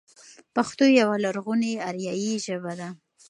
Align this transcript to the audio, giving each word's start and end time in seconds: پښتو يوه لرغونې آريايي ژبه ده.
پښتو 0.55 0.85
يوه 0.99 1.15
لرغونې 1.25 1.71
آريايي 1.89 2.33
ژبه 2.45 2.73
ده. 2.79 2.89